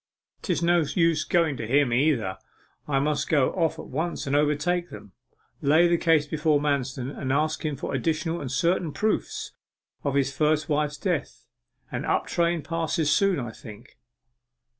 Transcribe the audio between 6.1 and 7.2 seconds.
before Manston,